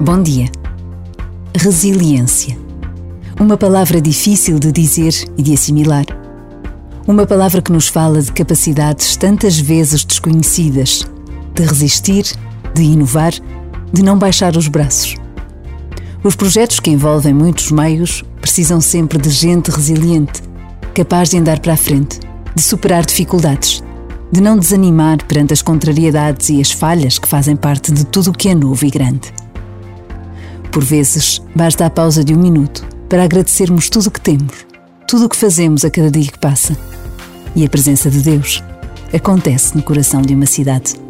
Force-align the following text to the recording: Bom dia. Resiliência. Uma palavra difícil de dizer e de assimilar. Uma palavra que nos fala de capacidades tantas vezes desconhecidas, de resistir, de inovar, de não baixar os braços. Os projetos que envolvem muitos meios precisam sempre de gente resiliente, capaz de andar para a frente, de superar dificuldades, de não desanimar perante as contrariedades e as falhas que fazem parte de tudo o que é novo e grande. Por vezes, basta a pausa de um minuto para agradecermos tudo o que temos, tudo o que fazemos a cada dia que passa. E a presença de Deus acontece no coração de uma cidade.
Bom 0.00 0.22
dia. 0.22 0.50
Resiliência. 1.56 2.56
Uma 3.40 3.56
palavra 3.56 3.98
difícil 3.98 4.58
de 4.58 4.70
dizer 4.70 5.14
e 5.38 5.42
de 5.42 5.54
assimilar. 5.54 6.04
Uma 7.06 7.26
palavra 7.26 7.62
que 7.62 7.72
nos 7.72 7.88
fala 7.88 8.20
de 8.20 8.30
capacidades 8.30 9.16
tantas 9.16 9.58
vezes 9.58 10.04
desconhecidas, 10.04 11.02
de 11.54 11.62
resistir, 11.62 12.26
de 12.74 12.82
inovar, 12.82 13.32
de 13.90 14.02
não 14.02 14.18
baixar 14.18 14.54
os 14.54 14.68
braços. 14.68 15.14
Os 16.22 16.36
projetos 16.36 16.78
que 16.78 16.90
envolvem 16.90 17.32
muitos 17.32 17.72
meios 17.72 18.22
precisam 18.38 18.82
sempre 18.82 19.16
de 19.16 19.30
gente 19.30 19.70
resiliente, 19.70 20.42
capaz 20.94 21.30
de 21.30 21.38
andar 21.38 21.58
para 21.58 21.72
a 21.72 21.76
frente, 21.76 22.20
de 22.54 22.60
superar 22.60 23.06
dificuldades, 23.06 23.82
de 24.30 24.42
não 24.42 24.58
desanimar 24.58 25.24
perante 25.24 25.54
as 25.54 25.62
contrariedades 25.62 26.50
e 26.50 26.60
as 26.60 26.70
falhas 26.70 27.18
que 27.18 27.26
fazem 27.26 27.56
parte 27.56 27.90
de 27.90 28.04
tudo 28.04 28.28
o 28.28 28.34
que 28.34 28.50
é 28.50 28.54
novo 28.54 28.84
e 28.84 28.90
grande. 28.90 29.45
Por 30.76 30.84
vezes, 30.84 31.40
basta 31.54 31.86
a 31.86 31.90
pausa 31.90 32.22
de 32.22 32.34
um 32.34 32.38
minuto 32.38 32.86
para 33.08 33.24
agradecermos 33.24 33.88
tudo 33.88 34.08
o 34.08 34.10
que 34.10 34.20
temos, 34.20 34.66
tudo 35.08 35.24
o 35.24 35.28
que 35.30 35.34
fazemos 35.34 35.86
a 35.86 35.90
cada 35.90 36.10
dia 36.10 36.30
que 36.30 36.38
passa. 36.38 36.76
E 37.54 37.64
a 37.64 37.68
presença 37.70 38.10
de 38.10 38.20
Deus 38.20 38.62
acontece 39.10 39.74
no 39.74 39.82
coração 39.82 40.20
de 40.20 40.34
uma 40.34 40.44
cidade. 40.44 41.05